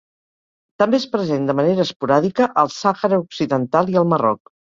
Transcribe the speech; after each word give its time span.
També 0.83 0.99
és 1.01 1.03
present 1.15 1.45
de 1.49 1.55
manera 1.59 1.85
esporàdica 1.89 2.49
al 2.63 2.73
Sàhara 2.79 3.21
Occidental 3.27 3.95
i 3.95 4.01
al 4.03 4.11
Marroc. 4.17 4.43